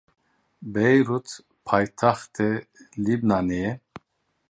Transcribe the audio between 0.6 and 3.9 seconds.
Beyrûd paytexta Libnanê ye.